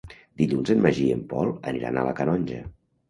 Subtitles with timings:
[0.41, 2.63] Dilluns en Magí i en Pol aniran a la Canonja.